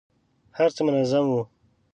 [0.57, 1.41] هر څه منظم وو.